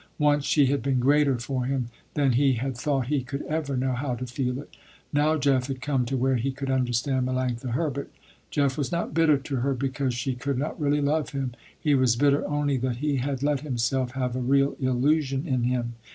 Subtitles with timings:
[0.17, 3.91] Once she had been greater for him than he had thought he could ever know
[3.91, 4.75] how to feel it.
[5.13, 8.11] Now Jeff had come to where he could understand Melanctha Herbert.
[8.49, 12.15] Jeff was not bitter to her because she could not really love him, he was
[12.15, 15.93] bitter only that he had let himself have a real illusion in him.